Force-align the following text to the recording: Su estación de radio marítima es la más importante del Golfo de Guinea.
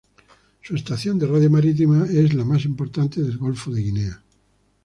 Su 0.63 0.75
estación 0.75 1.19
de 1.19 1.27
radio 1.27 1.51
marítima 1.51 2.07
es 2.09 2.33
la 2.33 2.43
más 2.43 2.65
importante 2.65 3.21
del 3.21 3.37
Golfo 3.37 3.69
de 3.69 3.81
Guinea. 3.83 4.23